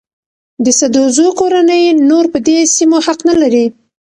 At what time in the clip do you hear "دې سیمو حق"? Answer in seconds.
2.47-3.19